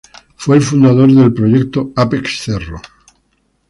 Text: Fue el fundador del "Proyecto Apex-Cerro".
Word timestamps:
Fue 0.35 0.57
el 0.57 0.63
fundador 0.63 1.11
del 1.13 1.31
"Proyecto 1.31 1.91
Apex-Cerro". 1.95 2.81